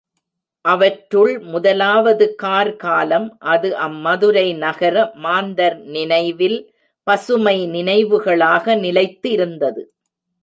[0.65, 6.57] அவற்றுள் முதலாவது கார் காலம் அது அம் மதுரை நகர மாந்தர் நினைவில்
[7.07, 9.83] பசுமை நினைவுகளாக நிலைத்து இருந்தது.